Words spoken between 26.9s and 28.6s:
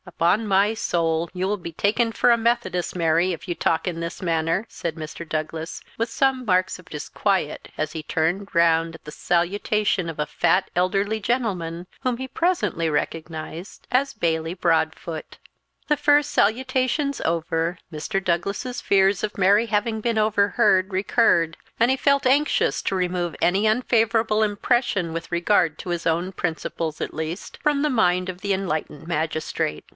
at least, from the mind of the